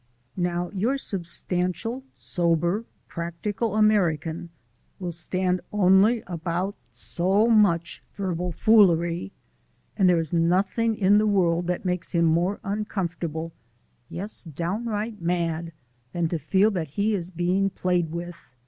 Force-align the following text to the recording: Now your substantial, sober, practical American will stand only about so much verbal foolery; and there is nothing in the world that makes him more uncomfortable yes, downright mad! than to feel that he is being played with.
Now 0.41 0.71
your 0.71 0.97
substantial, 0.97 2.01
sober, 2.15 2.85
practical 3.07 3.75
American 3.75 4.49
will 4.97 5.11
stand 5.11 5.61
only 5.71 6.23
about 6.25 6.73
so 6.91 7.45
much 7.47 8.01
verbal 8.11 8.51
foolery; 8.51 9.31
and 9.95 10.09
there 10.09 10.17
is 10.17 10.33
nothing 10.33 10.95
in 10.97 11.19
the 11.19 11.27
world 11.27 11.67
that 11.67 11.85
makes 11.85 12.13
him 12.13 12.25
more 12.25 12.59
uncomfortable 12.63 13.51
yes, 14.09 14.43
downright 14.43 15.21
mad! 15.21 15.71
than 16.13 16.27
to 16.29 16.39
feel 16.39 16.71
that 16.71 16.87
he 16.97 17.13
is 17.13 17.29
being 17.29 17.69
played 17.69 18.11
with. 18.11 18.39